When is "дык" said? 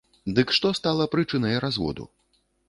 0.37-0.53